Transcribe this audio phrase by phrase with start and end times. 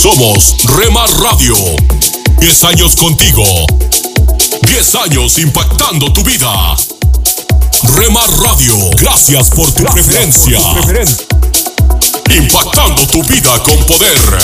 [0.00, 1.56] Somos Rema Radio.
[2.38, 3.42] 10 años contigo.
[4.62, 6.76] 10 años impactando tu vida.
[7.96, 10.60] Rema Radio, gracias por tu preferencia.
[12.32, 14.38] Impactando tu vida con poder.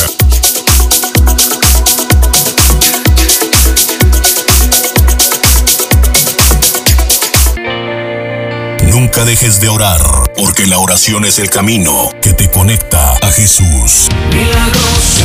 [8.90, 10.02] Nunca dejes de orar,
[10.36, 14.08] porque la oración es el camino que te conecta a Jesús.
[14.30, 15.24] Milagroso,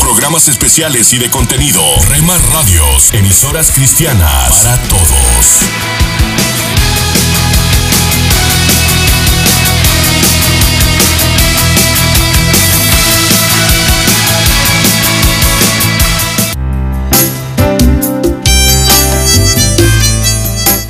[0.00, 1.82] Programas especiales y de contenido.
[2.08, 5.58] Rema Radios, emisoras cristianas para todos.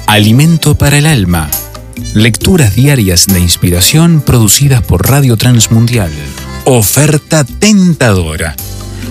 [0.07, 1.49] Alimento para el alma.
[2.15, 6.13] Lecturas diarias de inspiración producidas por Radio Transmundial.
[6.65, 8.55] Oferta tentadora.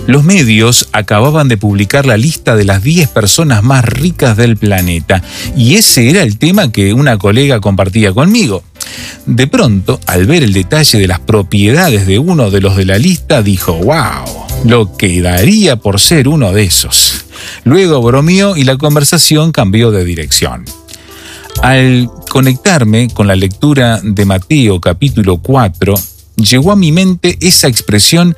[0.06, 5.22] Los medios acababan de publicar la lista de las 10 personas más ricas del planeta
[5.54, 8.64] y ese era el tema que una colega compartía conmigo.
[9.26, 12.96] De pronto, al ver el detalle de las propiedades de uno de los de la
[12.96, 14.24] lista, dijo, wow,
[14.64, 17.26] lo que daría por ser uno de esos.
[17.64, 20.64] Luego bromeó y la conversación cambió de dirección.
[21.62, 25.94] Al conectarme con la lectura de Mateo capítulo 4,
[26.34, 28.36] llegó a mi mente esa expresión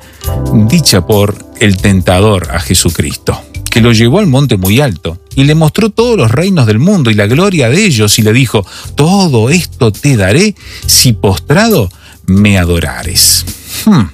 [0.67, 5.55] dicha por el tentador a Jesucristo, que lo llevó al monte muy alto y le
[5.55, 8.63] mostró todos los reinos del mundo y la gloria de ellos y le dijo,
[8.93, 10.53] todo esto te daré
[10.85, 11.89] si postrado
[12.27, 13.45] me adorares.
[13.83, 14.11] Hmm.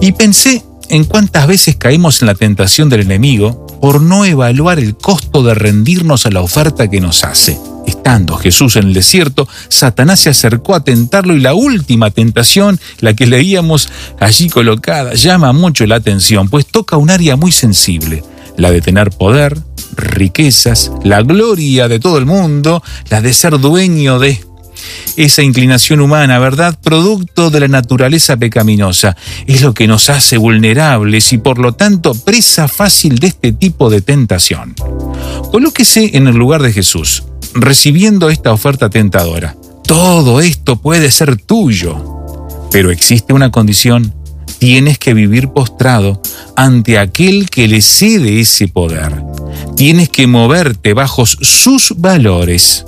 [0.00, 4.94] Y pensé en cuántas veces caemos en la tentación del enemigo por no evaluar el
[4.94, 7.58] costo de rendirnos a la oferta que nos hace.
[8.00, 13.12] Estando Jesús en el desierto, Satanás se acercó a tentarlo y la última tentación, la
[13.12, 18.24] que leíamos allí colocada, llama mucho la atención, pues toca un área muy sensible,
[18.56, 19.58] la de tener poder,
[19.96, 24.40] riquezas, la gloria de todo el mundo, la de ser dueño de
[25.18, 26.78] esa inclinación humana, ¿verdad?
[26.82, 29.14] Producto de la naturaleza pecaminosa.
[29.46, 33.90] Es lo que nos hace vulnerables y por lo tanto presa fácil de este tipo
[33.90, 34.74] de tentación.
[35.52, 37.24] Colóquese en el lugar de Jesús,
[37.54, 39.56] recibiendo esta oferta tentadora.
[39.84, 41.96] Todo esto puede ser tuyo,
[42.70, 44.14] pero existe una condición.
[44.58, 46.20] Tienes que vivir postrado
[46.54, 49.22] ante aquel que le cede ese poder.
[49.76, 52.84] Tienes que moverte bajo sus valores.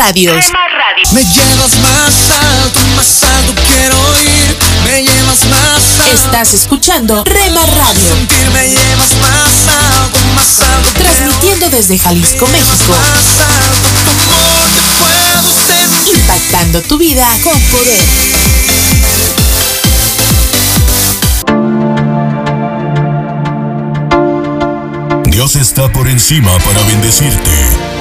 [0.00, 1.12] Rema Radios.
[1.12, 4.56] Me llevas más alto, más alto quiero ir.
[4.84, 6.14] Me llevas más alto.
[6.14, 10.90] Estás escuchando Rema Radio, Sentir me llevas más alto, más alto.
[10.98, 15.76] transmitiendo desde Jalisco, ir, México, Más alto, tu amor te
[16.08, 18.00] puedo impactando tu vida con poder.
[25.30, 27.50] Dios está por encima para bendecirte,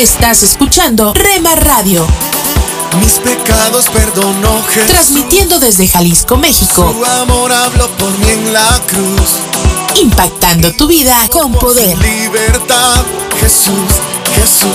[0.00, 2.06] Estás escuchando Rema Radio,
[3.02, 4.90] Mis pecados perdonó Jesús.
[4.90, 10.00] transmitiendo desde Jalisco, México, Su amor habló por mí en la cruz.
[10.00, 11.98] impactando tu vida con poder.
[11.98, 13.04] Libertad,
[13.40, 13.74] Jesús,
[14.34, 14.70] Jesús,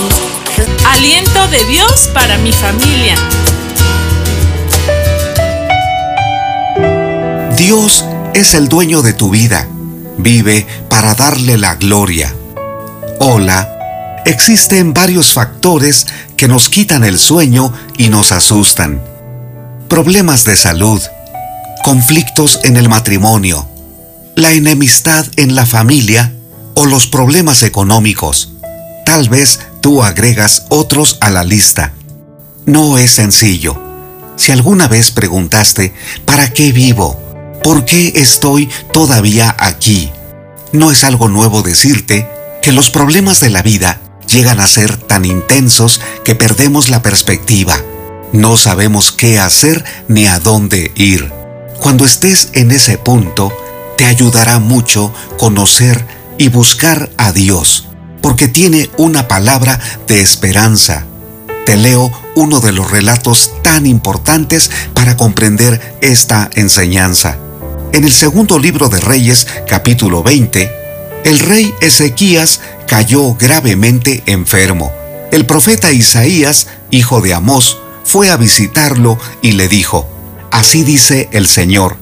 [0.54, 0.86] Jesús.
[0.86, 3.16] Aliento de Dios para mi familia.
[7.56, 9.66] Dios es el dueño de tu vida.
[10.18, 12.32] Vive para darle la gloria.
[13.18, 13.75] Hola.
[14.26, 19.00] Existen varios factores que nos quitan el sueño y nos asustan.
[19.88, 21.00] Problemas de salud,
[21.84, 23.68] conflictos en el matrimonio,
[24.34, 26.32] la enemistad en la familia
[26.74, 28.52] o los problemas económicos.
[29.04, 31.92] Tal vez tú agregas otros a la lista.
[32.64, 33.80] No es sencillo.
[34.34, 37.16] Si alguna vez preguntaste, ¿para qué vivo?
[37.62, 40.10] ¿Por qué estoy todavía aquí?
[40.72, 42.28] No es algo nuevo decirte
[42.60, 47.76] que los problemas de la vida llegan a ser tan intensos que perdemos la perspectiva.
[48.32, 51.32] No sabemos qué hacer ni a dónde ir.
[51.80, 53.52] Cuando estés en ese punto,
[53.96, 56.06] te ayudará mucho conocer
[56.38, 57.88] y buscar a Dios,
[58.20, 61.06] porque tiene una palabra de esperanza.
[61.64, 67.38] Te leo uno de los relatos tan importantes para comprender esta enseñanza.
[67.92, 70.70] En el segundo libro de Reyes, capítulo 20,
[71.24, 74.92] el rey Ezequías cayó gravemente enfermo.
[75.32, 80.08] El profeta Isaías, hijo de Amós, fue a visitarlo y le dijo,
[80.50, 81.96] Así dice el Señor,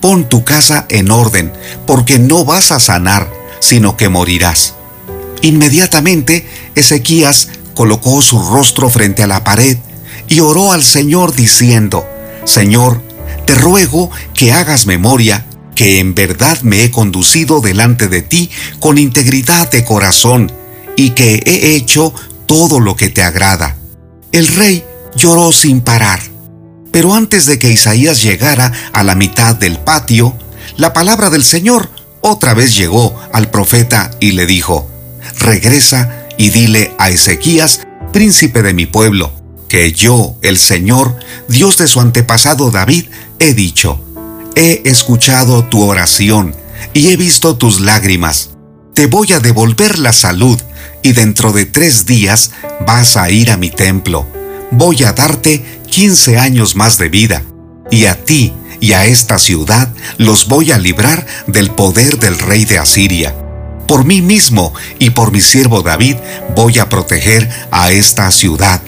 [0.00, 1.52] pon tu casa en orden,
[1.86, 4.74] porque no vas a sanar, sino que morirás.
[5.42, 9.78] Inmediatamente, Ezequías colocó su rostro frente a la pared
[10.28, 12.06] y oró al Señor diciendo,
[12.44, 13.02] Señor,
[13.46, 18.98] te ruego que hagas memoria que en verdad me he conducido delante de ti con
[18.98, 20.50] integridad de corazón
[20.96, 22.12] y que he hecho
[22.46, 23.76] todo lo que te agrada.
[24.32, 26.20] El rey lloró sin parar.
[26.90, 30.34] Pero antes de que Isaías llegara a la mitad del patio,
[30.78, 31.90] la palabra del Señor
[32.22, 34.90] otra vez llegó al profeta y le dijo,
[35.38, 39.30] regresa y dile a Ezequías, príncipe de mi pueblo,
[39.68, 41.16] que yo, el Señor,
[41.48, 43.06] Dios de su antepasado David,
[43.38, 44.00] he dicho,
[44.58, 46.56] He escuchado tu oración
[46.94, 48.52] y he visto tus lágrimas.
[48.94, 50.58] Te voy a devolver la salud
[51.02, 52.52] y dentro de tres días
[52.86, 54.26] vas a ir a mi templo.
[54.70, 57.42] Voy a darte 15 años más de vida
[57.90, 62.64] y a ti y a esta ciudad los voy a librar del poder del rey
[62.64, 63.34] de Asiria.
[63.86, 66.16] Por mí mismo y por mi siervo David
[66.54, 68.80] voy a proteger a esta ciudad.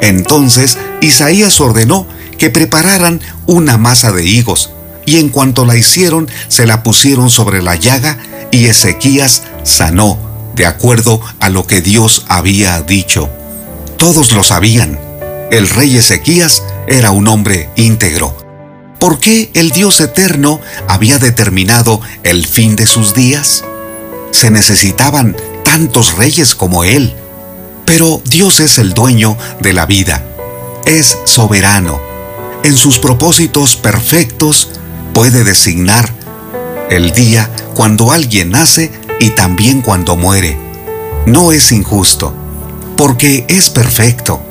[0.00, 2.08] Entonces Isaías ordenó
[2.38, 4.72] que prepararan una masa de higos,
[5.06, 8.18] y en cuanto la hicieron, se la pusieron sobre la llaga,
[8.50, 10.18] y Ezequías sanó,
[10.54, 13.30] de acuerdo a lo que Dios había dicho.
[13.96, 14.98] Todos lo sabían.
[15.50, 18.36] El rey Ezequías era un hombre íntegro.
[18.98, 23.64] ¿Por qué el Dios eterno había determinado el fin de sus días?
[24.32, 27.14] Se necesitaban tantos reyes como él.
[27.84, 30.24] Pero Dios es el dueño de la vida.
[30.84, 32.00] Es soberano.
[32.64, 34.70] En sus propósitos perfectos
[35.16, 36.12] puede designar
[36.90, 40.58] el día cuando alguien nace y también cuando muere.
[41.24, 42.34] No es injusto,
[42.98, 44.42] porque es perfecto.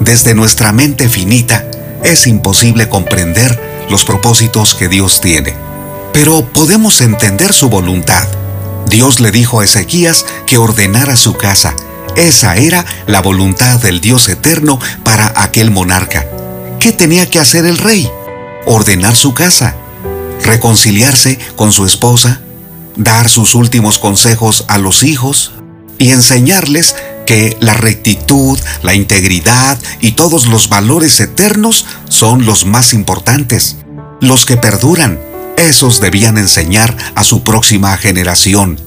[0.00, 1.64] Desde nuestra mente finita
[2.02, 5.54] es imposible comprender los propósitos que Dios tiene.
[6.12, 8.26] Pero podemos entender su voluntad.
[8.88, 11.76] Dios le dijo a Ezequías que ordenara su casa.
[12.16, 16.26] Esa era la voluntad del Dios eterno para aquel monarca.
[16.80, 18.10] ¿Qué tenía que hacer el rey?
[18.66, 19.76] Ordenar su casa,
[20.42, 22.40] reconciliarse con su esposa,
[22.96, 25.52] dar sus últimos consejos a los hijos
[25.98, 26.94] y enseñarles
[27.26, 33.76] que la rectitud, la integridad y todos los valores eternos son los más importantes,
[34.20, 35.20] los que perduran.
[35.56, 38.80] Esos debían enseñar a su próxima generación.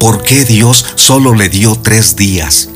[0.00, 2.68] ¿Por qué Dios solo le dio tres días?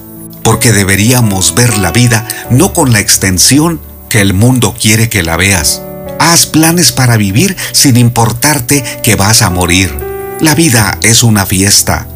[0.43, 5.37] Porque deberíamos ver la vida no con la extensión que el mundo quiere que la
[5.37, 5.83] veas.
[6.23, 9.93] Haz planes para vivir sin importarte que vas a morir.
[10.39, 12.07] La vida es una fiesta.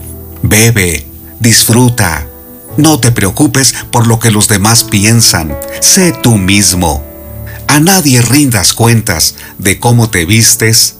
[0.42, 1.04] Bebe,
[1.40, 2.24] disfruta,
[2.76, 5.58] no te preocupes por lo que los demás piensan.
[5.80, 7.04] Sé tú mismo.
[7.66, 10.98] A nadie rindas cuentas de cómo te vistes,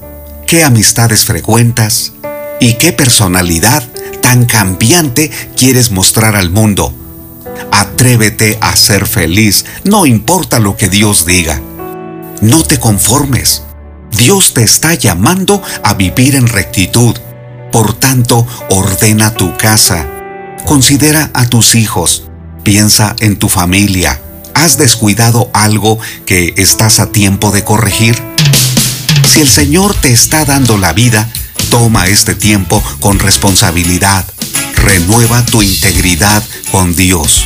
[0.49, 2.13] qué amistades frecuentas
[2.59, 3.89] y qué personalidad
[4.21, 6.93] tan cambiante quieres mostrar al mundo.
[7.71, 11.63] Atrévete a ser feliz, no importa lo que Dios diga.
[12.41, 13.63] No te conformes.
[14.11, 17.17] Dios te está llamando a vivir en rectitud.
[17.73, 20.07] Por tanto, ordena tu casa
[20.67, 22.25] Considera a tus hijos,
[22.65, 24.21] piensa en tu familia.
[24.53, 28.21] ¿Has descuidado algo que estás a tiempo de corregir?
[29.33, 31.31] Si el Señor te está dando la vida,
[31.71, 34.27] toma este tiempo con responsabilidad.
[34.75, 37.45] Renueva tu integridad con Dios.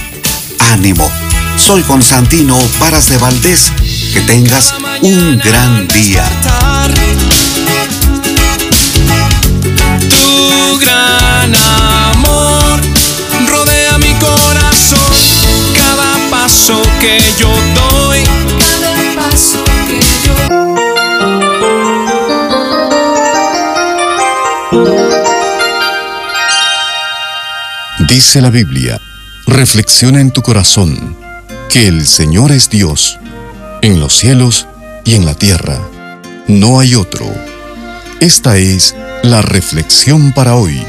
[0.73, 1.07] Ánimo.
[1.59, 3.71] Soy Constantino Varas de Valdés.
[4.13, 6.25] Que tengas un gran día.
[17.01, 20.35] que yo doy, cada paso que yo
[28.09, 29.01] Dice la Biblia,
[29.47, 31.17] reflexiona en tu corazón
[31.71, 33.20] que el Señor es Dios,
[33.83, 34.67] en los cielos
[35.05, 35.79] y en la tierra.
[36.49, 37.27] No hay otro.
[38.21, 40.81] Esta es la reflexión para hoy.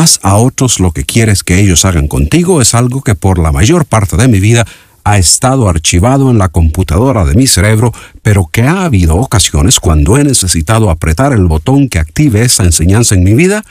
[0.00, 3.52] haz a otros lo que quieres que ellos hagan contigo es algo que por la
[3.52, 4.66] mayor parte de mi vida
[5.04, 10.16] ha estado archivado en la computadora de mi cerebro, pero que ha habido ocasiones cuando
[10.16, 13.62] he necesitado apretar el botón que active esa enseñanza en mi vida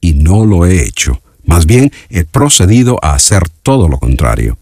[0.00, 1.20] y no lo he hecho.
[1.44, 4.58] Más bien, he procedido a hacer todo lo contrario.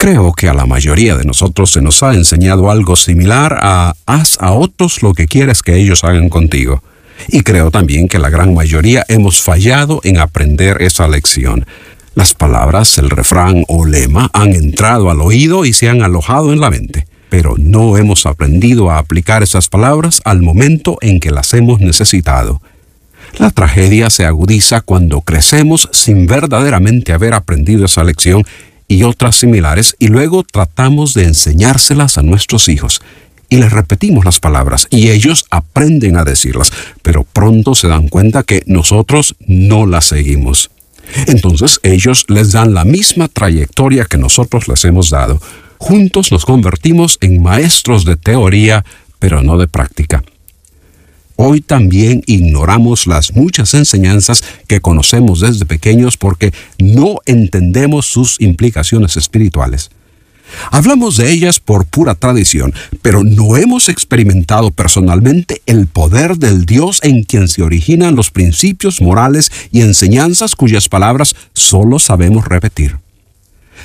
[0.00, 4.38] Creo que a la mayoría de nosotros se nos ha enseñado algo similar a haz
[4.40, 6.82] a otros lo que quieres que ellos hagan contigo.
[7.28, 11.66] Y creo también que la gran mayoría hemos fallado en aprender esa lección.
[12.14, 16.60] Las palabras, el refrán o lema han entrado al oído y se han alojado en
[16.60, 21.52] la mente, pero no hemos aprendido a aplicar esas palabras al momento en que las
[21.52, 22.62] hemos necesitado.
[23.38, 28.44] La tragedia se agudiza cuando crecemos sin verdaderamente haber aprendido esa lección
[28.90, 33.00] y otras similares y luego tratamos de enseñárselas a nuestros hijos
[33.48, 38.42] y les repetimos las palabras y ellos aprenden a decirlas, pero pronto se dan cuenta
[38.42, 40.72] que nosotros no las seguimos.
[41.28, 45.40] Entonces ellos les dan la misma trayectoria que nosotros les hemos dado.
[45.78, 48.84] Juntos nos convertimos en maestros de teoría,
[49.20, 50.24] pero no de práctica.
[51.42, 59.16] Hoy también ignoramos las muchas enseñanzas que conocemos desde pequeños porque no entendemos sus implicaciones
[59.16, 59.90] espirituales.
[60.70, 67.00] Hablamos de ellas por pura tradición, pero no hemos experimentado personalmente el poder del Dios
[67.02, 72.98] en quien se originan los principios morales y enseñanzas cuyas palabras solo sabemos repetir.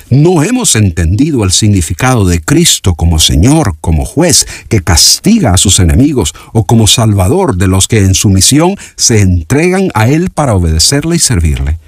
[0.08, 5.80] No hemos entendido el significado de Cristo como Señor, como juez, que castiga a sus
[5.80, 10.54] enemigos, o como Salvador de los que en su misión se entregan a Él para
[10.54, 11.78] obedecerle y servirle.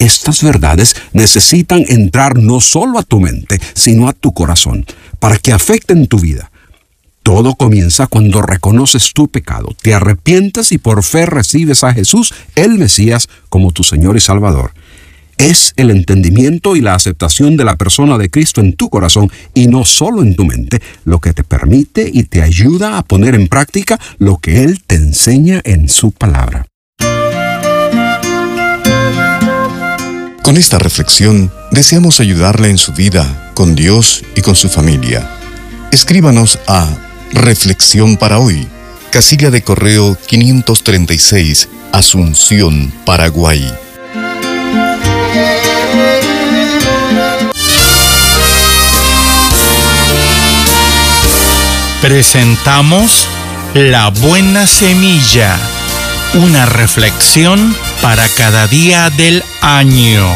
[0.00, 4.84] Estas verdades necesitan entrar no solo a tu mente, sino a tu corazón,
[5.20, 6.50] para que afecten tu vida.
[7.22, 12.78] Todo comienza cuando reconoces tu pecado, te arrepientes y por fe recibes a Jesús, el
[12.78, 14.72] Mesías, como tu Señor y Salvador.
[15.40, 19.68] Es el entendimiento y la aceptación de la persona de Cristo en tu corazón y
[19.68, 23.48] no solo en tu mente lo que te permite y te ayuda a poner en
[23.48, 26.66] práctica lo que Él te enseña en su palabra.
[30.42, 35.26] Con esta reflexión deseamos ayudarle en su vida, con Dios y con su familia.
[35.90, 36.86] Escríbanos a
[37.32, 38.68] Reflexión para hoy,
[39.10, 43.64] casilla de correo 536, Asunción, Paraguay.
[52.00, 53.28] Presentamos
[53.74, 55.58] La Buena Semilla,
[56.34, 60.26] una reflexión para cada día del año.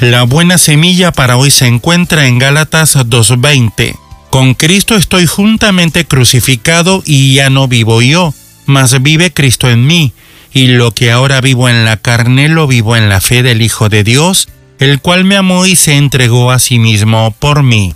[0.00, 3.96] La buena semilla para hoy se encuentra en Gálatas 2.20.
[4.30, 8.32] Con Cristo estoy juntamente crucificado y ya no vivo yo,
[8.70, 10.12] mas vive Cristo en mí,
[10.52, 13.88] y lo que ahora vivo en la carne lo vivo en la fe del Hijo
[13.88, 14.48] de Dios,
[14.78, 17.94] el cual me amó y se entregó a sí mismo por mí.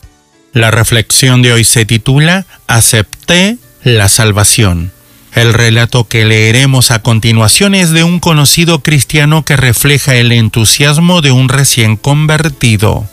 [0.53, 4.93] La reflexión de hoy se titula Acepté la salvación.
[5.33, 11.23] El relato que leeremos a continuación es de un conocido cristiano que refleja el entusiasmo
[11.23, 13.09] de un recién convertido.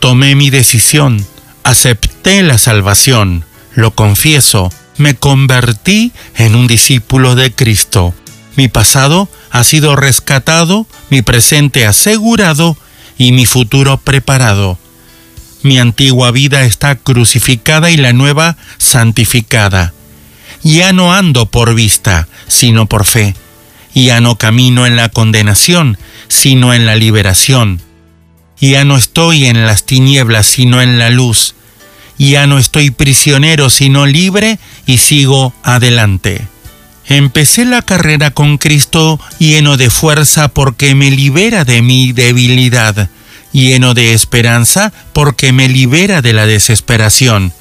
[0.00, 1.24] Tomé mi decisión,
[1.62, 8.14] acepté la salvación, lo confieso, me convertí en un discípulo de Cristo.
[8.56, 12.76] Mi pasado ha sido rescatado, mi presente asegurado
[13.16, 14.78] y mi futuro preparado.
[15.62, 19.92] Mi antigua vida está crucificada y la nueva santificada.
[20.62, 23.34] Ya no ando por vista, sino por fe.
[23.94, 27.80] Ya no camino en la condenación, sino en la liberación.
[28.60, 31.54] Ya no estoy en las tinieblas, sino en la luz.
[32.18, 36.46] Ya no estoy prisionero, sino libre y sigo adelante.
[37.06, 43.08] Empecé la carrera con Cristo lleno de fuerza porque me libera de mi debilidad
[43.52, 47.52] lleno de esperanza porque me libera de la desesperación,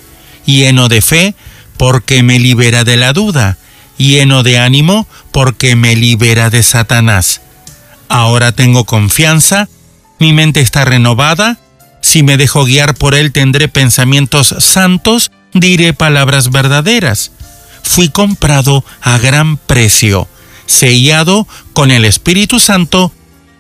[0.45, 1.35] lleno de fe
[1.77, 3.57] porque me libera de la duda,
[3.97, 7.41] lleno de ánimo porque me libera de Satanás.
[8.09, 9.67] Ahora tengo confianza,
[10.19, 11.59] mi mente está renovada,
[12.07, 17.33] si me dejo guiar por él tendré pensamientos santos, diré palabras verdaderas.
[17.83, 20.29] Fui comprado a gran precio,
[20.67, 23.11] sellado con el Espíritu Santo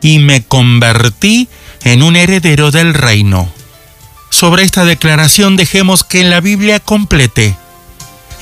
[0.01, 1.49] y me convertí
[1.83, 3.51] en un heredero del reino.
[4.29, 7.53] Sobre esta declaración dejemos que la Biblia complete.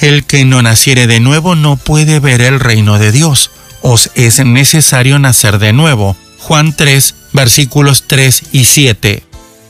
[0.01, 3.49] El que no naciere de nuevo no puede ver el reino de Dios.
[3.81, 6.15] Os es necesario nacer de nuevo.
[6.41, 9.23] Juan 3, versículos 3 y 7.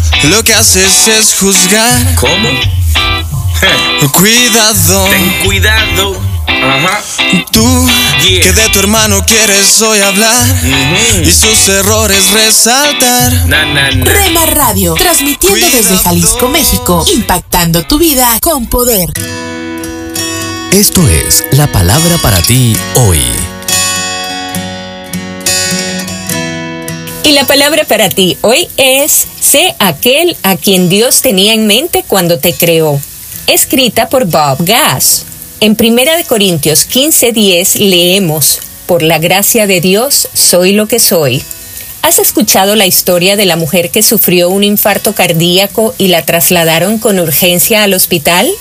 [0.23, 2.15] Lo que haces es juzgar.
[2.15, 2.49] ¿Cómo?
[4.13, 5.05] Cuidado.
[5.09, 6.19] Ten cuidado.
[6.47, 7.01] Ajá.
[7.51, 7.89] Tú
[8.21, 8.43] Yeah.
[8.43, 10.45] que de tu hermano quieres hoy hablar
[11.23, 13.33] y sus errores resaltar.
[13.47, 14.05] Na, na, na.
[14.05, 19.09] Rema Radio, transmitiendo desde Jalisco, México, impactando tu vida con poder.
[20.71, 23.19] Esto es la palabra para ti hoy.
[27.31, 32.39] La palabra para ti hoy es, sé aquel a quien Dios tenía en mente cuando
[32.39, 32.99] te creó.
[33.47, 35.23] Escrita por Bob Gass.
[35.61, 41.41] En 1 Corintios 15:10 leemos, por la gracia de Dios soy lo que soy.
[42.01, 46.97] ¿Has escuchado la historia de la mujer que sufrió un infarto cardíaco y la trasladaron
[46.97, 48.51] con urgencia al hospital?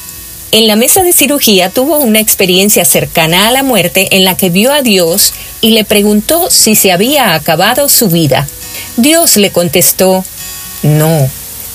[0.52, 4.48] En la mesa de cirugía tuvo una experiencia cercana a la muerte en la que
[4.48, 8.46] vio a Dios y le preguntó si se había acabado su vida.
[9.00, 10.22] Dios le contestó,
[10.82, 11.26] no,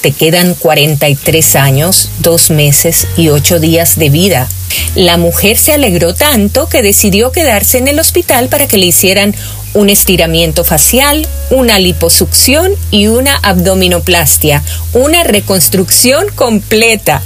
[0.02, 4.48] te quedan 43 años, dos meses y ocho días de vida.
[4.94, 9.34] La mujer se alegró tanto que decidió quedarse en el hospital para que le hicieran
[9.74, 17.24] un estiramiento facial, una liposucción y una abdominoplastia, una reconstrucción completa.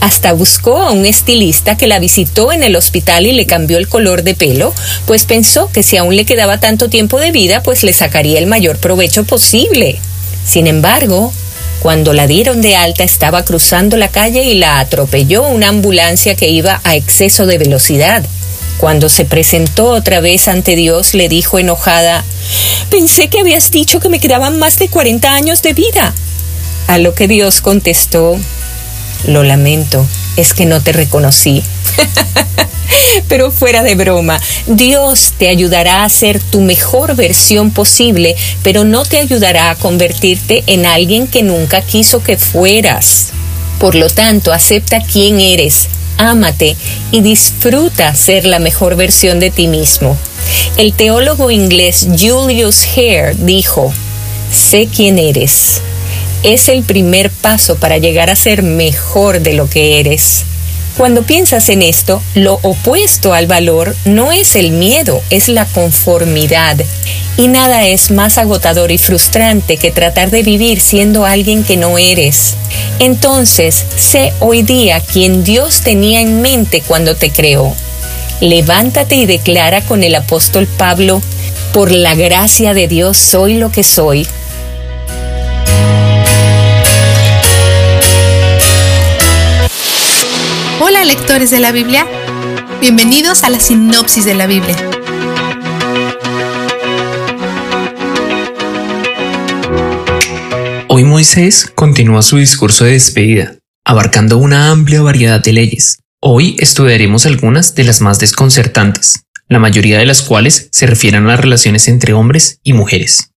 [0.00, 3.88] Hasta buscó a un estilista que la visitó en el hospital y le cambió el
[3.88, 4.74] color de pelo,
[5.06, 8.46] pues pensó que si aún le quedaba tanto tiempo de vida, pues le sacaría el
[8.46, 9.98] mayor provecho posible.
[10.46, 11.32] Sin embargo,
[11.80, 16.48] cuando la dieron de alta estaba cruzando la calle y la atropelló una ambulancia que
[16.48, 18.24] iba a exceso de velocidad.
[18.78, 22.24] Cuando se presentó otra vez ante Dios, le dijo enojada,
[22.90, 26.14] Pensé que habías dicho que me quedaban más de 40 años de vida.
[26.86, 28.38] A lo que Dios contestó,
[29.26, 30.06] Lo lamento,
[30.36, 31.62] es que no te reconocí.
[33.28, 39.04] Pero fuera de broma, Dios te ayudará a ser tu mejor versión posible, pero no
[39.04, 43.28] te ayudará a convertirte en alguien que nunca quiso que fueras.
[43.78, 46.76] Por lo tanto, acepta quién eres, ámate
[47.12, 50.16] y disfruta ser la mejor versión de ti mismo.
[50.76, 53.92] El teólogo inglés Julius Hare dijo,
[54.50, 55.80] sé quién eres.
[56.44, 60.44] Es el primer paso para llegar a ser mejor de lo que eres.
[60.94, 66.76] Cuando piensas en esto, lo opuesto al valor no es el miedo, es la conformidad.
[67.38, 71.96] Y nada es más agotador y frustrante que tratar de vivir siendo alguien que no
[71.96, 72.56] eres.
[72.98, 77.74] Entonces, sé hoy día quien Dios tenía en mente cuando te creó.
[78.42, 81.22] Levántate y declara con el apóstol Pablo,
[81.72, 84.26] por la gracia de Dios soy lo que soy.
[91.04, 92.06] Lectores de la Biblia,
[92.80, 94.74] bienvenidos a la sinopsis de la Biblia.
[100.88, 103.56] Hoy Moisés continúa su discurso de despedida.
[103.84, 105.98] abarcando una amplia variedad de leyes.
[106.20, 111.28] Hoy estudiaremos algunas de las más desconcertantes, la mayoría de las cuales se refieren a
[111.28, 113.30] las relaciones entre hombres y mujeres.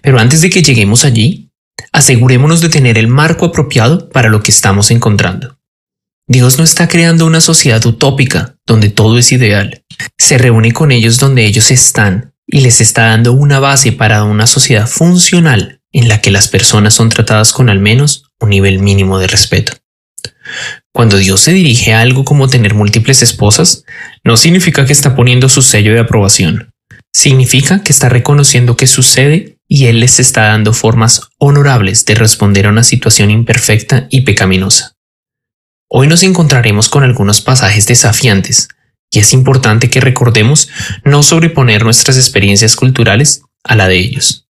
[0.00, 1.50] Pero antes de que lleguemos allí,
[1.92, 5.59] asegurémonos de tener el marco apropiado para lo que estamos encontrando.
[6.30, 9.82] Dios no está creando una sociedad utópica donde todo es ideal.
[10.16, 14.46] Se reúne con ellos donde ellos están y les está dando una base para una
[14.46, 19.18] sociedad funcional en la que las personas son tratadas con al menos un nivel mínimo
[19.18, 19.72] de respeto.
[20.92, 23.82] Cuando Dios se dirige a algo como tener múltiples esposas,
[24.22, 26.70] no significa que está poniendo su sello de aprobación.
[27.12, 32.68] Significa que está reconociendo que sucede y Él les está dando formas honorables de responder
[32.68, 34.94] a una situación imperfecta y pecaminosa.
[35.92, 38.68] Hoy nos encontraremos con algunos pasajes desafiantes,
[39.10, 40.68] y es importante que recordemos
[41.04, 44.46] no sobreponer nuestras experiencias culturales a la de ellos.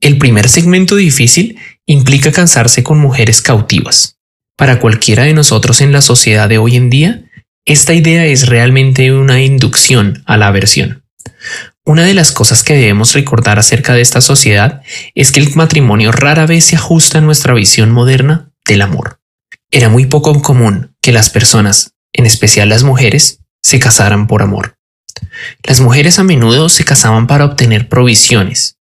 [0.00, 4.16] El primer segmento difícil implica cansarse con mujeres cautivas.
[4.56, 7.24] Para cualquiera de nosotros en la sociedad de hoy en día,
[7.66, 11.04] esta idea es realmente una inducción a la aversión.
[11.84, 14.80] Una de las cosas que debemos recordar acerca de esta sociedad
[15.14, 19.21] es que el matrimonio rara vez se ajusta a nuestra visión moderna del amor.
[19.72, 24.76] Era muy poco común que las personas, en especial las mujeres, se casaran por amor.
[25.64, 28.76] Las mujeres a menudo se casaban para obtener provisiones,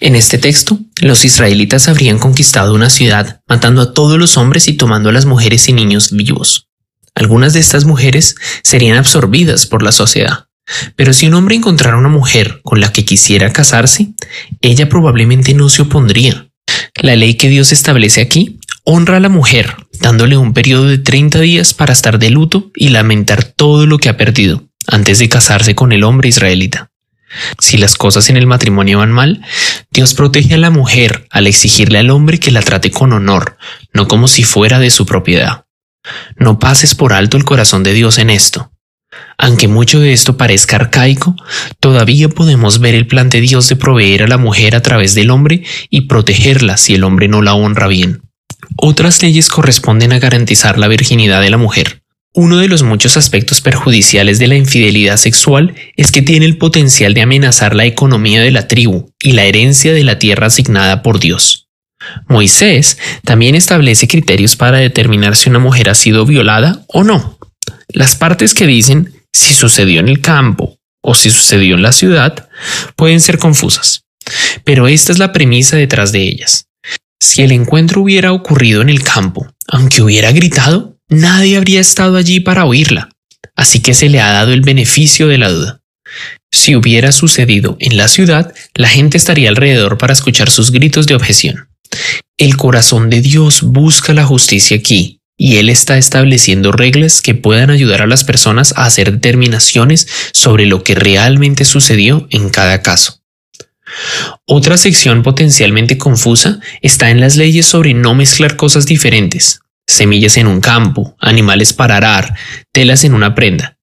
[0.00, 4.74] en este texto, los israelitas habrían conquistado una ciudad, matando a todos los hombres y
[4.74, 6.68] tomando a las mujeres y niños vivos.
[7.14, 10.48] Algunas de estas mujeres serían absorbidas por la sociedad,
[10.96, 14.12] pero si un hombre encontrara una mujer con la que quisiera casarse,
[14.60, 16.50] ella probablemente no se opondría.
[17.00, 18.55] La ley que Dios establece aquí
[18.88, 22.90] honra a la mujer, dándole un periodo de 30 días para estar de luto y
[22.90, 26.92] lamentar todo lo que ha perdido antes de casarse con el hombre israelita.
[27.58, 29.42] Si las cosas en el matrimonio van mal,
[29.90, 33.58] Dios protege a la mujer al exigirle al hombre que la trate con honor,
[33.92, 35.64] no como si fuera de su propiedad.
[36.36, 38.70] No pases por alto el corazón de Dios en esto.
[39.36, 41.34] Aunque mucho de esto parezca arcaico,
[41.80, 45.30] todavía podemos ver el plan de Dios de proveer a la mujer a través del
[45.30, 48.25] hombre y protegerla si el hombre no la honra bien.
[48.76, 52.02] Otras leyes corresponden a garantizar la virginidad de la mujer.
[52.34, 57.14] Uno de los muchos aspectos perjudiciales de la infidelidad sexual es que tiene el potencial
[57.14, 61.18] de amenazar la economía de la tribu y la herencia de la tierra asignada por
[61.18, 61.68] Dios.
[62.28, 67.38] Moisés también establece criterios para determinar si una mujer ha sido violada o no.
[67.88, 72.48] Las partes que dicen si sucedió en el campo o si sucedió en la ciudad
[72.96, 74.02] pueden ser confusas,
[74.64, 76.66] pero esta es la premisa detrás de ellas.
[77.20, 82.40] Si el encuentro hubiera ocurrido en el campo, aunque hubiera gritado, nadie habría estado allí
[82.40, 83.08] para oírla,
[83.54, 85.80] así que se le ha dado el beneficio de la duda.
[86.52, 91.14] Si hubiera sucedido en la ciudad, la gente estaría alrededor para escuchar sus gritos de
[91.14, 91.68] objeción.
[92.38, 97.70] El corazón de Dios busca la justicia aquí, y Él está estableciendo reglas que puedan
[97.70, 103.20] ayudar a las personas a hacer determinaciones sobre lo que realmente sucedió en cada caso.
[104.44, 110.46] Otra sección potencialmente confusa está en las leyes sobre no mezclar cosas diferentes, semillas en
[110.46, 112.34] un campo, animales para arar,
[112.72, 113.78] telas en una prenda.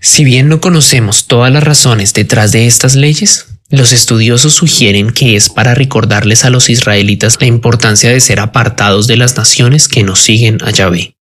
[0.00, 5.34] Si bien no conocemos todas las razones detrás de estas leyes, los estudiosos sugieren que
[5.34, 10.02] es para recordarles a los israelitas la importancia de ser apartados de las naciones que
[10.02, 11.16] nos siguen a Yahvé.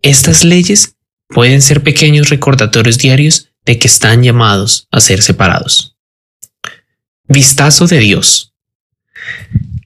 [0.00, 0.96] Estas leyes
[1.28, 5.93] pueden ser pequeños recordatorios diarios de que están llamados a ser separados.
[7.26, 8.52] Vistazo de Dios.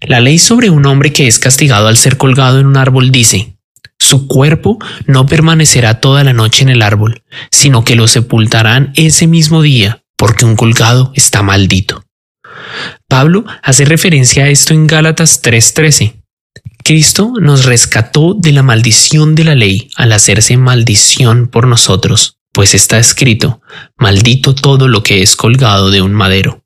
[0.01, 3.57] La ley sobre un hombre que es castigado al ser colgado en un árbol dice,
[3.97, 7.23] su cuerpo no permanecerá toda la noche en el árbol,
[7.53, 12.05] sino que lo sepultarán ese mismo día, porque un colgado está maldito.
[13.07, 16.25] Pablo hace referencia a esto en Gálatas 3:13.
[16.83, 22.75] Cristo nos rescató de la maldición de la ley al hacerse maldición por nosotros, pues
[22.75, 23.61] está escrito,
[23.97, 26.65] maldito todo lo que es colgado de un madero.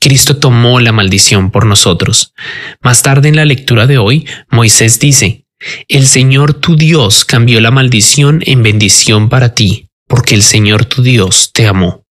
[0.00, 2.34] Cristo tomó la maldición por nosotros.
[2.80, 5.46] Más tarde en la lectura de hoy, Moisés dice,
[5.88, 11.02] El Señor tu Dios cambió la maldición en bendición para ti, porque el Señor tu
[11.02, 12.04] Dios te amó.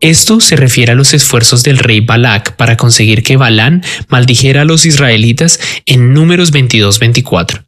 [0.00, 4.64] Esto se refiere a los esfuerzos del rey Balac para conseguir que Balán maldijera a
[4.64, 7.66] los israelitas en números 22-24.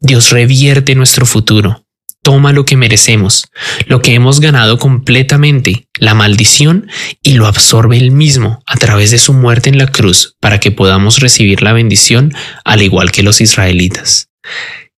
[0.00, 1.83] Dios revierte nuestro futuro
[2.24, 3.48] toma lo que merecemos,
[3.86, 6.88] lo que hemos ganado completamente, la maldición,
[7.22, 10.72] y lo absorbe él mismo a través de su muerte en la cruz para que
[10.72, 12.32] podamos recibir la bendición
[12.64, 14.30] al igual que los israelitas.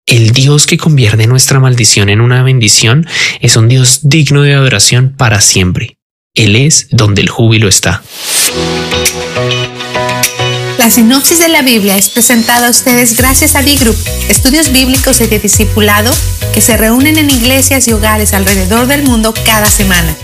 [0.05, 3.07] El Dios que convierte nuestra maldición en una bendición
[3.41, 5.97] es un Dios digno de adoración para siempre.
[6.35, 8.03] Él es donde el júbilo está.
[10.85, 13.97] La sinopsis de la Biblia es presentada a ustedes gracias a B-Group,
[14.29, 16.13] estudios bíblicos y de discipulado
[16.53, 20.15] que se reúnen en iglesias y hogares alrededor del mundo cada semana.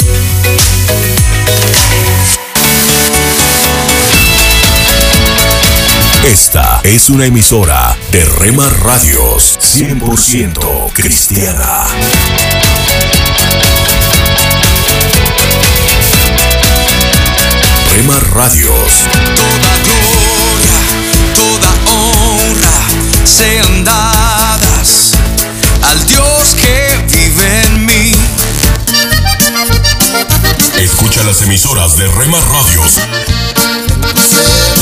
[6.23, 11.87] Esta es una emisora de Rema Radios 100% cristiana.
[17.95, 19.07] Rema Radios.
[19.35, 20.00] Toda
[23.25, 25.11] sean dadas
[25.83, 28.11] al Dios que vive en mí.
[30.77, 32.99] Escucha las emisoras de Rema Radios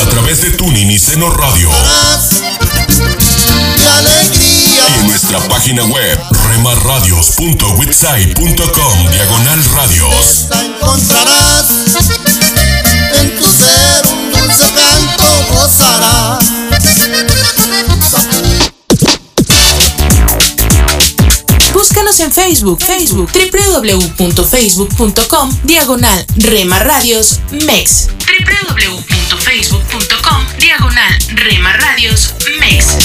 [0.02, 1.70] a través de Tuning y Seno Radio.
[4.40, 10.48] Y en nuestra página web remarradios.witsai.com diagonal radios.
[10.52, 11.66] encontrarás
[13.22, 16.46] en tu ser un dulce canto gozarás.
[22.10, 28.08] Búscanos en Facebook, Facebook, www.facebook.com, diagonal Rema Radios MEX.
[28.26, 32.98] www.facebook.com, diagonal Rema Radios MEX.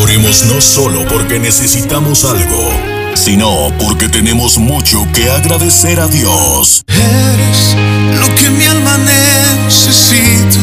[0.00, 2.70] Oremos no solo porque necesitamos algo,
[3.16, 6.84] sino porque tenemos mucho que agradecer a Dios.
[6.86, 7.74] Eres
[8.20, 10.60] lo que mi alma necesita,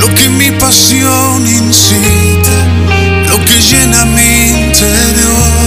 [0.00, 2.56] lo que mi pasión incita,
[3.28, 5.60] lo que llena mi interior.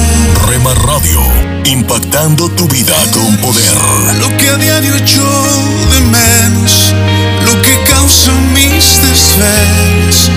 [0.47, 1.21] Rema Radio,
[1.65, 3.77] impactando tu vida con poder.
[4.19, 5.23] Lo que a diario echo
[5.91, 6.93] de menos,
[7.45, 10.31] lo que causa mis desvelos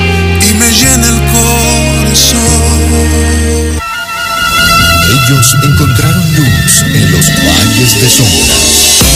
[0.49, 2.47] y me llena el corazón.
[5.09, 9.16] Ellos encontraron luz en los valles de sombras.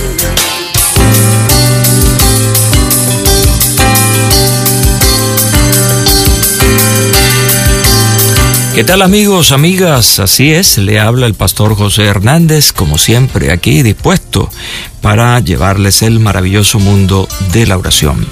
[8.73, 10.19] ¿Qué tal amigos, amigas?
[10.19, 14.49] Así es, le habla el pastor José Hernández, como siempre, aquí dispuesto
[15.01, 18.25] para llevarles el maravilloso mundo de la oración.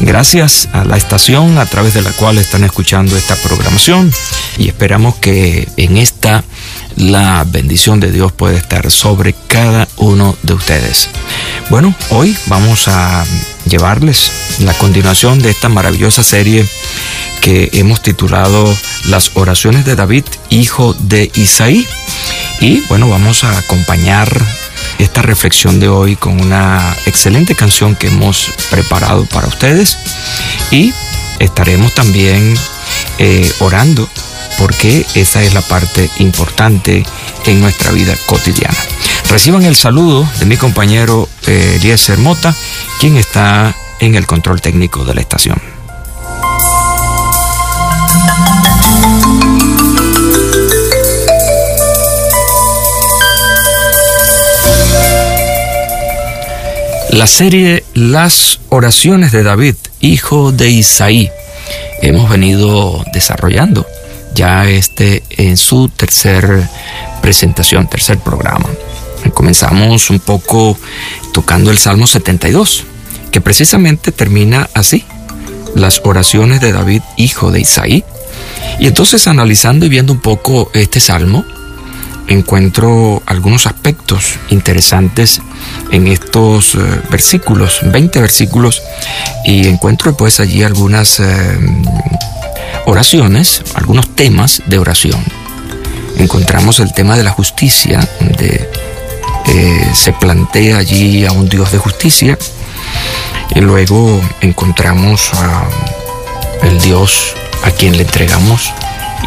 [0.00, 4.12] Gracias a la estación a través de la cual están escuchando esta programación
[4.58, 6.42] y esperamos que en esta
[6.96, 11.08] la bendición de Dios pueda estar sobre cada uno de ustedes.
[11.70, 13.24] Bueno, hoy vamos a
[13.68, 16.66] llevarles la continuación de esta maravillosa serie
[17.40, 18.74] que hemos titulado
[19.06, 21.86] Las oraciones de David, hijo de Isaí.
[22.60, 24.28] Y bueno, vamos a acompañar
[24.98, 29.98] esta reflexión de hoy con una excelente canción que hemos preparado para ustedes.
[30.70, 30.92] Y
[31.38, 32.54] estaremos también
[33.18, 34.08] eh, orando
[34.58, 37.04] porque esa es la parte importante
[37.44, 38.78] en nuestra vida cotidiana.
[39.30, 42.54] Reciban el saludo de mi compañero eh, Eliezer Mota,
[43.00, 45.60] quien está en el control técnico de la estación.
[57.10, 61.30] La serie Las oraciones de David, hijo de Isaí,
[62.02, 63.86] hemos venido desarrollando
[64.34, 66.68] ya este en su tercer
[67.22, 68.68] presentación, tercer programa.
[69.36, 70.78] Comenzamos un poco
[71.34, 72.84] tocando el Salmo 72,
[73.30, 75.04] que precisamente termina así,
[75.74, 78.02] las oraciones de David, hijo de Isaí.
[78.80, 81.44] Y entonces analizando y viendo un poco este salmo,
[82.28, 85.42] encuentro algunos aspectos interesantes
[85.92, 86.78] en estos eh,
[87.10, 88.82] versículos, 20 versículos,
[89.44, 91.58] y encuentro pues allí algunas eh,
[92.86, 95.22] oraciones, algunos temas de oración.
[96.16, 98.95] Encontramos el tema de la justicia, donde
[99.48, 102.38] eh, se plantea allí a un Dios de justicia,
[103.54, 105.68] y luego encontramos a
[106.62, 107.34] el Dios
[107.64, 108.72] a quien le entregamos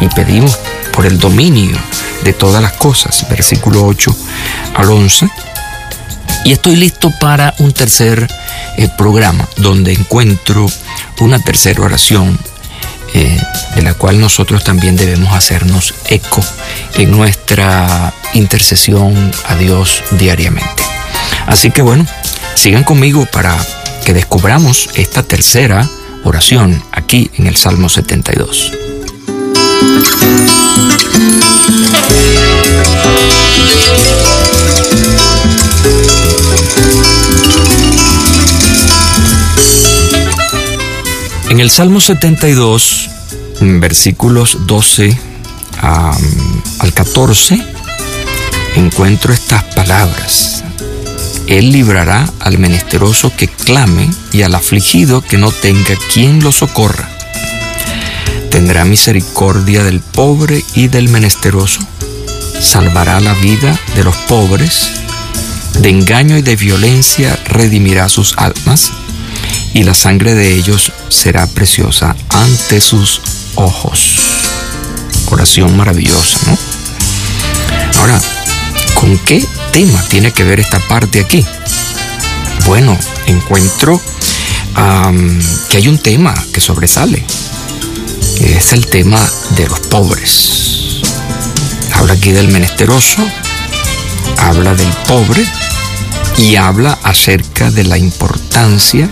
[0.00, 0.58] y pedimos
[0.92, 1.76] por el dominio
[2.24, 4.14] de todas las cosas, versículo 8
[4.74, 5.28] al 11.
[6.44, 8.26] Y estoy listo para un tercer
[8.76, 10.66] eh, programa donde encuentro
[11.20, 12.38] una tercera oración
[13.14, 13.38] eh,
[13.74, 16.44] de la cual nosotros también debemos hacernos eco
[16.94, 20.82] en nuestra intercesión a Dios diariamente.
[21.46, 22.06] Así que bueno,
[22.60, 23.56] Sigan conmigo para
[24.04, 25.88] que descubramos esta tercera
[26.24, 28.72] oración aquí en el Salmo 72.
[41.60, 43.10] En el Salmo 72,
[43.60, 45.14] versículos 12
[45.82, 47.62] al 14,
[48.76, 50.64] encuentro estas palabras.
[51.48, 57.10] Él librará al menesteroso que clame y al afligido que no tenga quien lo socorra.
[58.50, 61.80] Tendrá misericordia del pobre y del menesteroso.
[62.58, 64.92] Salvará la vida de los pobres.
[65.78, 68.92] De engaño y de violencia redimirá sus almas
[69.72, 73.20] y la sangre de ellos será preciosa ante sus
[73.54, 74.16] ojos.
[75.30, 76.58] Oración maravillosa, ¿no?
[78.00, 78.20] Ahora,
[78.94, 81.44] ¿con qué tema tiene que ver esta parte aquí?
[82.66, 84.00] Bueno, encuentro
[85.68, 87.24] que hay un tema que sobresale.
[88.40, 89.20] Es el tema
[89.56, 91.00] de los pobres.
[91.92, 93.22] Habla aquí del menesteroso,
[94.38, 95.46] habla del pobre
[96.38, 99.10] y habla acerca de la importancia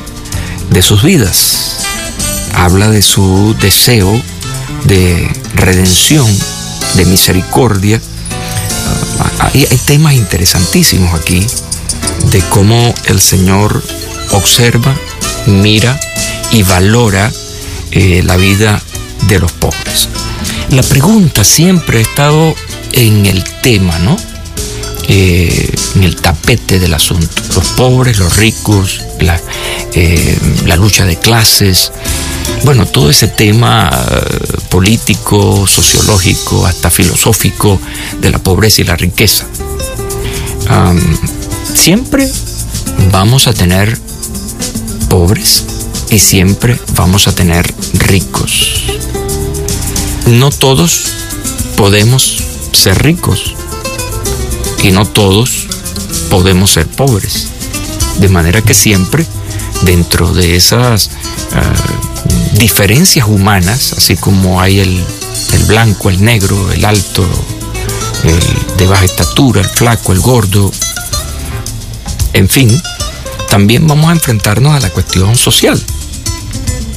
[0.70, 1.76] de sus vidas.
[2.54, 4.20] Habla de su deseo
[4.84, 6.26] de redención,
[6.94, 8.00] de misericordia.
[9.18, 11.46] Ah, hay, temas interesantísimos aquí
[12.30, 13.82] de cómo el Señor
[14.32, 14.94] observa,
[15.46, 15.98] mira
[16.50, 17.30] y valora
[17.90, 18.82] eh, la vida
[19.28, 20.08] de los pobres.
[20.70, 22.54] La pregunta siempre ha estado
[22.92, 24.16] en el tema, ¿no?
[25.10, 27.42] Eh, en el tapete del asunto.
[27.56, 29.40] Los pobres, los ricos, la,
[29.94, 30.38] eh,
[30.76, 31.92] lucha de clases,
[32.62, 37.80] bueno, todo ese tema eh, político, sociológico, hasta filosófico
[38.20, 39.46] de la pobreza y la riqueza.
[41.74, 42.28] siempre
[43.10, 43.98] vamos a tener
[45.08, 45.64] pobres
[46.10, 48.84] y siempre vamos a tener ricos.
[50.26, 51.04] No todos
[51.76, 53.54] podemos ser ricos
[54.82, 55.66] y no todos
[56.30, 57.48] podemos ser pobres.
[58.18, 59.26] De manera que siempre
[59.82, 61.10] dentro de esas
[61.52, 61.74] ah,
[62.54, 65.04] diferencias humanas, así como hay el,
[65.66, 67.26] blanco, el negro, el alto,
[68.24, 70.70] el de baja estatura, el flaco, el gordo,
[72.32, 72.82] en fin,
[73.48, 75.82] también vamos a enfrentarnos a la cuestión social.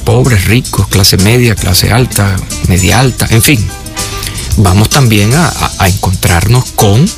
[0.04, 2.36] Pobres, ricos, clase media, clase alta,
[2.68, 3.64] media alta, en fin.
[4.58, 7.08] Vamos también a encontrarnos con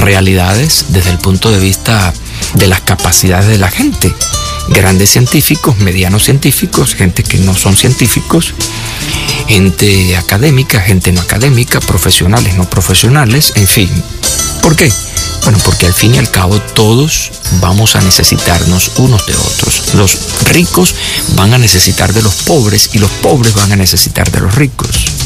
[0.00, 2.12] realidades desde el punto de vista
[2.54, 4.14] de las capacidades de la gente.
[4.68, 8.54] Grandes científicos, medianos científicos, gente que no son científicos,
[9.48, 13.90] gente académica, gente no académica, profesionales, no profesionales, en fin.
[14.62, 14.92] ¿Por qué?
[15.42, 17.30] Bueno, porque al fin y al cabo todos
[17.60, 19.94] vamos a necesitarnos unos de otros.
[19.94, 20.94] Los ricos
[21.34, 25.19] van a necesitar de los pobres y los pobres van a necesitar de los ricos.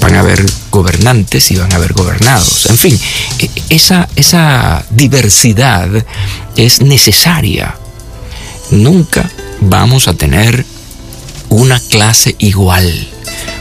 [0.00, 2.66] Van a haber gobernantes y van a haber gobernados.
[2.66, 2.98] En fin,
[3.38, 5.88] e, esa, esa diversidad
[6.56, 7.76] es necesaria.
[8.70, 9.30] Nunca
[9.60, 10.64] vamos a tener
[11.50, 13.08] una clase igual,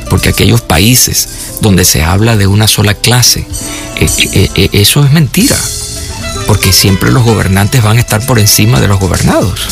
[0.10, 1.28] porque aquellos países
[1.62, 3.46] donde se habla de una sola clase,
[3.98, 5.58] e, e, eso es mentira,
[6.48, 9.68] porque siempre los gobernantes van a estar por encima de los gobernados,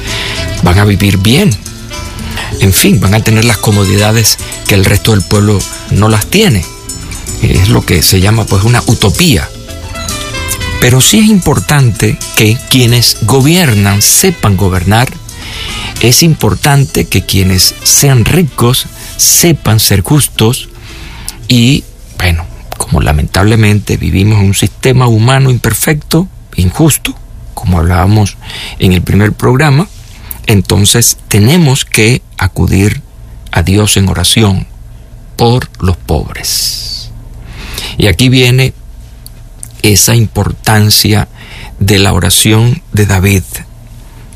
[0.62, 1.56] van a vivir bien,
[2.60, 5.58] en fin, van a tener las comodidades que el resto del pueblo
[5.90, 6.64] no las tiene.
[7.42, 9.48] Es lo que se llama pues una utopía.
[10.80, 15.08] Pero sí es importante que quienes gobiernan sepan gobernar.
[16.00, 20.68] Es importante que quienes sean ricos sepan ser justos.
[21.48, 21.84] Y
[22.18, 22.44] bueno,
[22.78, 27.14] como lamentablemente vivimos en un sistema humano imperfecto, injusto,
[27.54, 28.36] como hablábamos
[28.78, 29.88] en el primer programa,
[30.46, 33.02] entonces tenemos que acudir
[33.50, 34.66] a Dios en oración
[35.36, 37.10] por los pobres.
[37.98, 38.74] Y aquí viene
[39.82, 41.28] esa importancia
[41.78, 43.42] de la oración de David,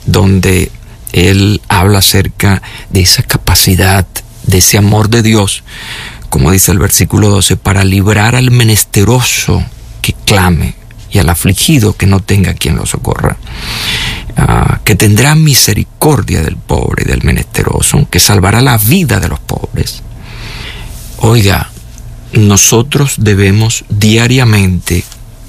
[0.05, 0.71] donde
[1.13, 4.07] él habla acerca de esa capacidad,
[4.45, 5.63] de ese amor de Dios,
[6.29, 9.65] como dice el versículo 12, para librar al menesteroso
[10.03, 10.75] que clame
[11.11, 13.37] y al afligido que no tenga quien lo socorra.
[14.39, 19.41] Ah, que tendrá misericordia del pobre y del menesteroso, que salvará la vida de los
[19.41, 20.03] pobres.
[21.19, 21.71] Oiga,
[22.33, 25.05] nosotros debemos diariamente,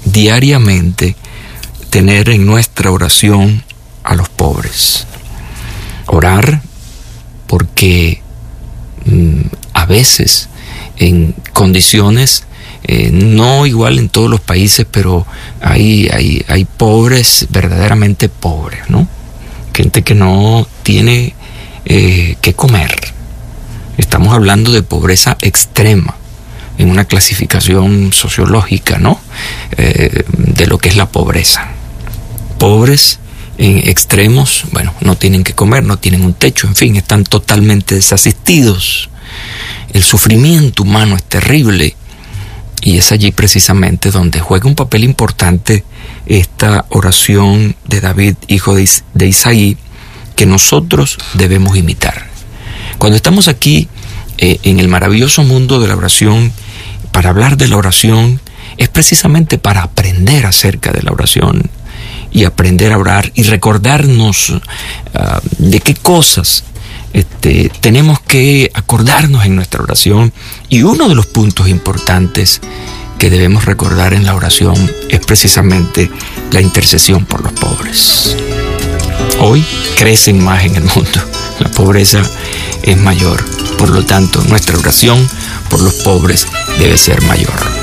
[0.06, 1.16] diariamente,
[1.90, 3.62] tener en nuestra oración
[4.04, 5.06] a los pobres.
[6.06, 6.62] Orar
[7.46, 8.22] porque
[9.04, 9.40] mm,
[9.74, 10.48] a veces
[10.96, 12.44] en condiciones
[12.90, 15.26] eh, no igual en todos los países, pero
[15.60, 19.06] hay, hay, hay pobres, verdaderamente pobres, ¿no?
[19.74, 21.34] Gente que no tiene
[21.84, 22.96] eh, que comer.
[23.98, 26.16] Estamos hablando de pobreza extrema
[26.78, 29.20] en una clasificación sociológica, ¿no?
[29.76, 31.68] Eh, de lo que es la pobreza.
[32.58, 33.18] Pobres
[33.58, 37.96] en extremos, bueno, no tienen que comer, no tienen un techo, en fin, están totalmente
[37.96, 39.10] desasistidos.
[39.92, 41.94] El sufrimiento humano es terrible
[42.82, 45.84] y es allí precisamente donde juega un papel importante
[46.26, 49.76] esta oración de David, hijo de, de Isaí,
[50.36, 52.26] que nosotros debemos imitar.
[52.98, 53.88] Cuando estamos aquí
[54.38, 56.52] eh, en el maravilloso mundo de la oración,
[57.12, 58.40] para hablar de la oración,
[58.76, 61.70] es precisamente para aprender acerca de la oración
[62.30, 64.60] y aprender a orar y recordarnos uh,
[65.58, 66.64] de qué cosas
[67.12, 70.32] este, tenemos que acordarnos en nuestra oración.
[70.68, 72.60] Y uno de los puntos importantes
[73.18, 76.10] que debemos recordar en la oración es precisamente
[76.52, 78.36] la intercesión por los pobres.
[79.40, 79.64] Hoy
[79.96, 81.20] crecen más en el mundo,
[81.60, 82.22] la pobreza
[82.82, 83.44] es mayor,
[83.76, 85.28] por lo tanto nuestra oración
[85.68, 86.46] por los pobres
[86.78, 87.77] debe ser mayor.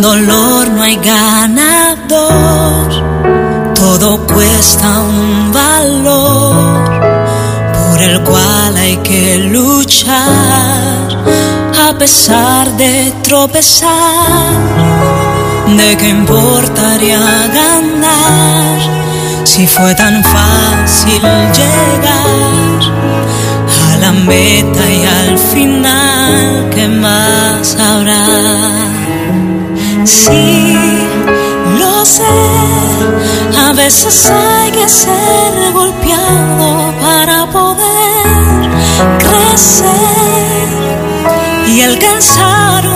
[0.00, 2.14] Dolor no hay ganador,
[3.74, 6.84] todo cuesta un valor
[7.72, 10.18] por el cual hay que luchar
[11.88, 13.90] a pesar de tropezar.
[15.76, 17.20] ¿De qué importaría
[17.54, 18.80] ganar
[19.44, 21.20] si fue tan fácil
[21.58, 22.80] llegar
[23.92, 26.70] a la meta y al final?
[26.70, 28.99] ¿Qué más habrá?
[30.10, 30.74] Sí,
[31.78, 32.24] lo sé,
[33.64, 38.70] a veces hay que ser golpeado para poder
[39.20, 40.68] crecer
[41.68, 42.89] y alcanzar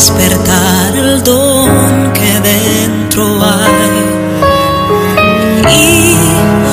[0.00, 4.00] despertar el don que dentro hay
[5.70, 6.16] y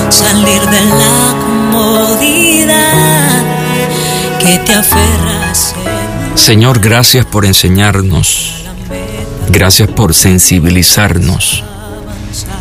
[0.10, 2.70] salir de la comodidad
[4.40, 5.76] que te aferras.
[6.36, 8.64] Señor, gracias por enseñarnos.
[9.50, 11.66] Gracias por sensibilizarnos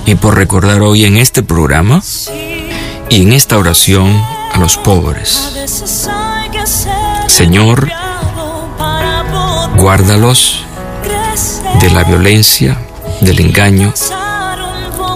[0.04, 2.02] y por recordar hoy en este programa
[3.08, 4.20] y en esta oración
[4.52, 5.48] a los pobres.
[7.28, 7.88] Señor,
[9.76, 10.64] guárdalos
[11.80, 12.78] de la violencia,
[13.20, 13.92] del engaño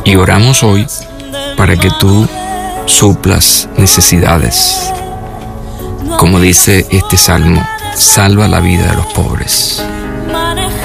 [0.04, 0.86] y oramos hoy
[1.56, 2.28] para que tú
[2.86, 4.92] suplas necesidades.
[6.18, 9.82] Como dice este salmo, salva la vida de los pobres.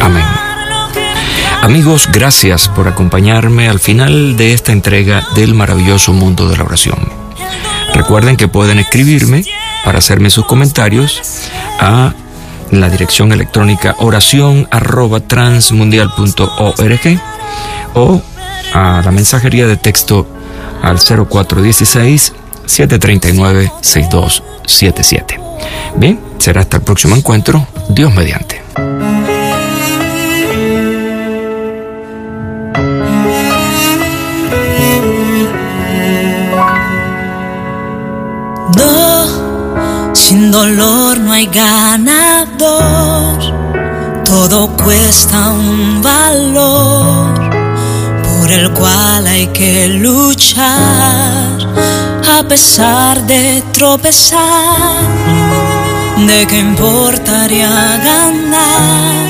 [0.01, 0.25] Amén.
[1.61, 6.99] Amigos, gracias por acompañarme al final de esta entrega del maravilloso mundo de la oración.
[7.93, 9.43] Recuerden que pueden escribirme
[9.83, 11.21] para hacerme sus comentarios
[11.79, 12.13] a
[12.71, 17.21] la dirección electrónica oración arroba transmundial.org
[17.93, 18.21] o
[18.73, 20.27] a la mensajería de texto
[20.81, 22.33] al 0416
[22.65, 25.39] 739 6277.
[25.95, 27.67] Bien, será hasta el próximo encuentro.
[27.89, 28.61] Dios mediante.
[40.35, 43.39] Sin dolor no hay ganador,
[44.25, 47.33] todo cuesta un valor
[48.21, 50.67] por el cual hay que luchar
[52.37, 54.99] a pesar de tropezar.
[56.27, 57.69] ¿De qué importaría
[58.03, 59.29] ganar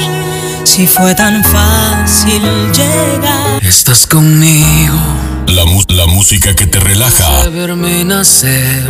[0.63, 2.41] si fue tan fácil
[2.71, 3.63] llegar?
[3.63, 4.97] Estás conmigo
[5.47, 7.43] La, música que te relaja.
[7.43, 8.89] De verme nacer,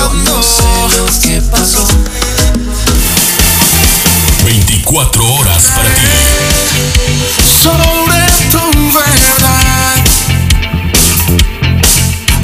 [0.00, 0.64] Yo no sé
[0.96, 1.86] lo que pasó.
[4.44, 6.00] 24 horas para ti.
[7.62, 8.16] sobre
[8.50, 8.64] tu
[8.98, 9.96] verdad,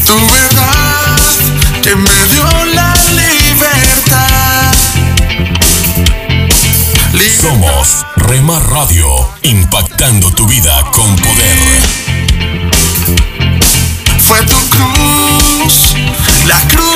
[0.05, 1.17] tu verdad
[1.83, 2.45] que me dio
[2.75, 4.75] la libertad.
[7.41, 11.57] Somos Rema Radio, impactando tu vida con poder.
[14.27, 15.95] Fue tu cruz,
[16.47, 16.96] la cruz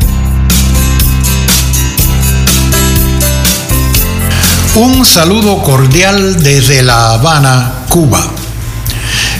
[4.75, 8.31] Un saludo cordial desde La Habana, Cuba.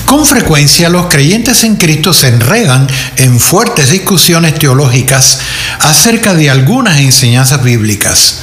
[0.06, 5.40] Con frecuencia los creyentes en Cristo se enredan en fuertes discusiones teológicas
[5.80, 8.40] acerca de algunas enseñanzas bíblicas,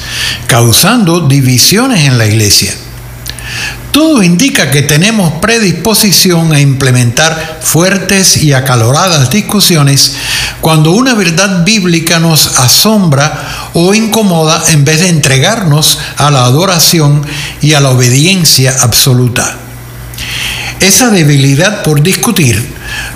[0.47, 2.73] causando divisiones en la iglesia.
[3.93, 10.15] Todo indica que tenemos predisposición a implementar fuertes y acaloradas discusiones
[10.61, 17.23] cuando una verdad bíblica nos asombra o incomoda en vez de entregarnos a la adoración
[17.61, 19.57] y a la obediencia absoluta.
[20.81, 22.75] Esa debilidad por discutir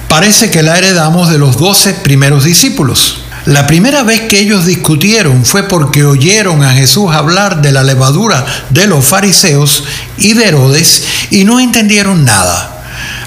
[0.09, 3.23] parece que la heredamos de los doce primeros discípulos.
[3.47, 8.45] La primera vez que ellos discutieron fue porque oyeron a Jesús hablar de la levadura
[8.71, 9.85] de los fariseos
[10.17, 12.85] y de Herodes y no entendieron nada.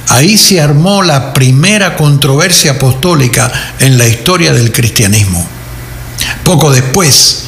[0.10, 5.55] Ahí se armó la primera controversia apostólica en la historia del cristianismo.
[6.44, 7.46] Poco después,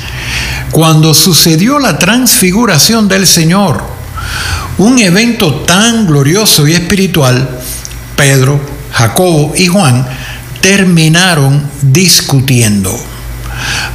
[0.71, 3.83] cuando sucedió la transfiguración del Señor,
[4.77, 7.59] un evento tan glorioso y espiritual,
[8.15, 8.59] Pedro,
[8.91, 10.07] Jacobo y Juan
[10.61, 12.97] terminaron discutiendo.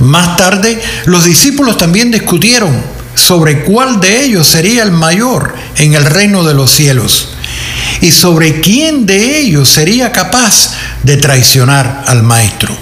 [0.01, 2.83] Más tarde, los discípulos también discutieron
[3.15, 7.29] sobre cuál de ellos sería el mayor en el reino de los cielos
[8.01, 10.71] y sobre quién de ellos sería capaz
[11.03, 12.77] de traicionar al maestro.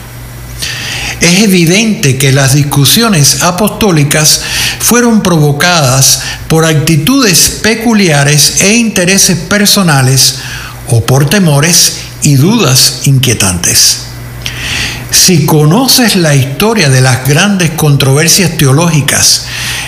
[1.20, 4.40] Es evidente que las discusiones apostólicas
[4.78, 10.36] fueron provocadas por actitudes peculiares e intereses personales
[10.88, 13.98] o por temores y dudas inquietantes.
[15.10, 19.42] Si conoces la historia de las grandes controversias teológicas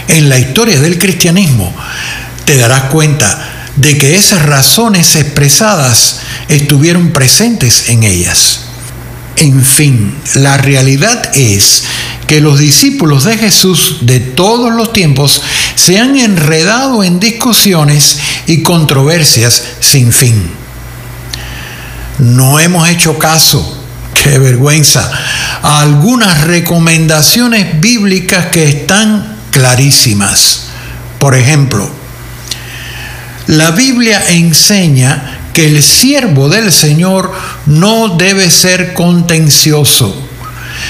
[0.09, 1.73] en la historia del cristianismo,
[2.45, 8.72] te darás cuenta de que esas razones expresadas estuvieron presentes en ellas.
[9.37, 11.85] En fin, la realidad es
[12.27, 15.43] que los discípulos de Jesús de todos los tiempos
[15.75, 20.51] se han enredado en discusiones y controversias sin fin.
[22.19, 23.85] No hemos hecho caso,
[24.23, 25.11] qué vergüenza,
[25.63, 30.67] a algunas recomendaciones bíblicas que están clarísimas.
[31.19, 31.91] Por ejemplo,
[33.47, 37.33] la Biblia enseña que el siervo del Señor
[37.67, 40.15] no debe ser contencioso,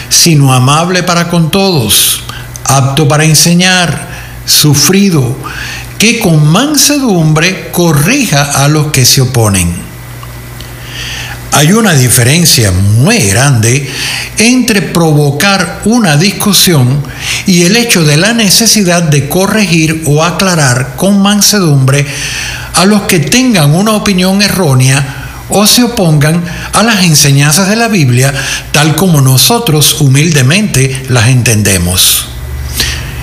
[0.08, 2.22] sino amable para con todos,
[2.64, 4.08] apto para enseñar,
[4.46, 5.36] sufrido,
[5.98, 9.92] que con mansedumbre corrija a los que se oponen.
[11.52, 13.88] Hay una diferencia muy grande
[14.38, 17.02] entre provocar una discusión
[17.46, 22.06] y el hecho de la necesidad de corregir o aclarar con mansedumbre
[22.74, 26.42] a los que tengan una opinión errónea o se opongan
[26.72, 28.32] a las enseñanzas de la Biblia
[28.72, 32.26] tal como nosotros humildemente las entendemos.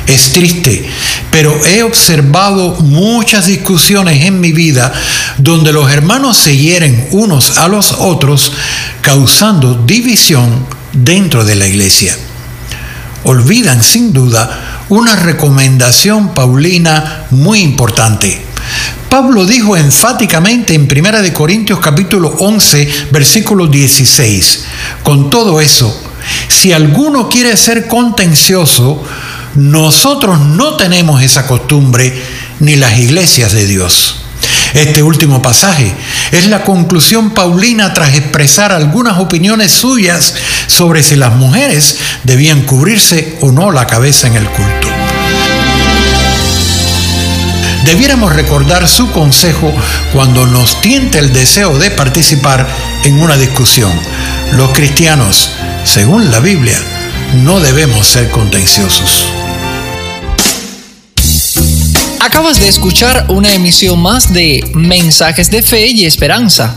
[0.05, 0.89] Es triste,
[1.29, 4.91] pero he observado muchas discusiones en mi vida
[5.37, 8.51] donde los hermanos se hieren unos a los otros,
[9.01, 12.17] causando división dentro de la iglesia.
[13.23, 18.41] Olvidan sin duda una recomendación paulina muy importante.
[19.09, 24.65] Pablo dijo enfáticamente en 1 de Corintios capítulo 11, versículo 16,
[25.01, 25.99] con todo eso,
[26.47, 29.03] si alguno quiere ser contencioso,
[29.55, 32.21] nosotros no tenemos esa costumbre
[32.59, 34.17] ni las iglesias de Dios.
[34.75, 35.91] Este último pasaje
[36.31, 40.35] es la conclusión paulina tras expresar algunas opiniones suyas
[40.67, 45.08] sobre si las mujeres debían cubrirse o no la cabeza en el culto.
[47.89, 49.73] Debiéramos recordar su consejo
[50.13, 52.67] cuando nos tiente el deseo de participar
[53.03, 53.91] en una discusión.
[54.51, 55.49] Los cristianos,
[55.85, 56.77] según la Biblia,
[57.37, 59.25] no debemos ser contenciosos.
[62.19, 66.75] Acabas de escuchar una emisión más de Mensajes de Fe y Esperanza.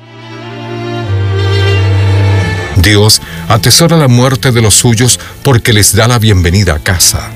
[2.74, 7.30] Dios atesora la muerte de los suyos porque les da la bienvenida a casa.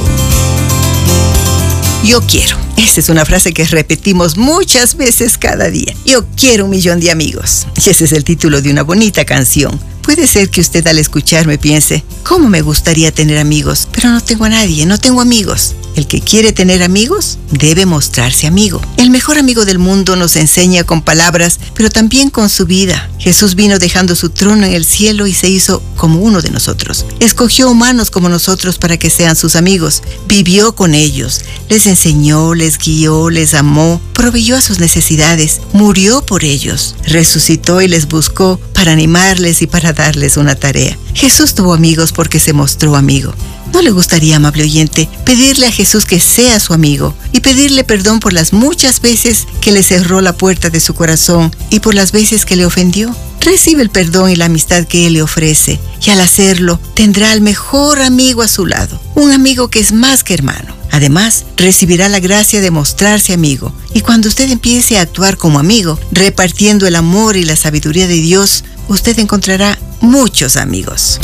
[2.04, 2.56] Yo quiero.
[2.76, 5.92] Esa es una frase que repetimos muchas veces cada día.
[6.06, 7.66] Yo quiero un millón de amigos.
[7.84, 11.58] Y ese es el título de una bonita canción Puede ser que usted al escucharme
[11.58, 13.86] piense, ¿cómo me gustaría tener amigos?
[13.92, 15.74] Pero no tengo a nadie, no tengo amigos.
[15.96, 18.80] El que quiere tener amigos debe mostrarse amigo.
[18.96, 23.10] El mejor amigo del mundo nos enseña con palabras, pero también con su vida.
[23.18, 27.04] Jesús vino dejando su trono en el cielo y se hizo como uno de nosotros.
[27.20, 30.02] Escogió humanos como nosotros para que sean sus amigos.
[30.26, 36.44] Vivió con ellos, les enseñó, les guió, les amó, proveyó a sus necesidades, murió por
[36.44, 40.96] ellos, resucitó y les buscó para animarles y para darles una tarea.
[41.12, 43.34] Jesús tuvo amigos porque se mostró amigo.
[43.72, 48.18] ¿No le gustaría, amable oyente, pedirle a Jesús que sea su amigo y pedirle perdón
[48.18, 52.12] por las muchas veces que le cerró la puerta de su corazón y por las
[52.12, 53.14] veces que le ofendió?
[53.40, 57.40] Recibe el perdón y la amistad que Él le ofrece y al hacerlo tendrá al
[57.40, 60.78] mejor amigo a su lado, un amigo que es más que hermano.
[60.90, 65.98] Además, recibirá la gracia de mostrarse amigo y cuando usted empiece a actuar como amigo,
[66.10, 71.18] repartiendo el amor y la sabiduría de Dios, usted encontrará muchos amigos.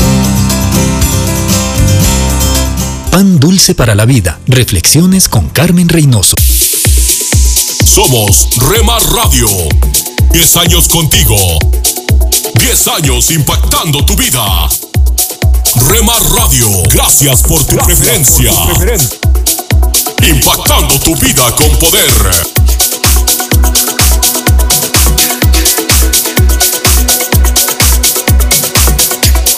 [3.11, 4.39] Pan dulce para la vida.
[4.47, 6.37] Reflexiones con Carmen Reynoso.
[7.85, 9.49] Somos Remar Radio.
[10.33, 11.37] 10 años contigo.
[12.61, 14.69] 10 años impactando tu vida.
[15.89, 18.51] Remar Radio, gracias por tu preferencia.
[20.29, 22.74] Impactando tu vida con poder.